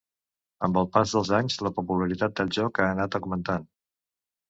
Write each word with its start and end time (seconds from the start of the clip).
Amb 0.67 0.79
el 0.81 0.89
pas 0.95 1.13
dels 1.17 1.29
anys 1.41 1.59
la 1.69 1.73
popularitat 1.77 2.37
del 2.43 2.53
joc 2.59 2.83
ha 2.85 2.91
anat 2.97 3.23
augmentant. 3.25 3.73